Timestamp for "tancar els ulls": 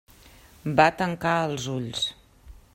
1.01-2.05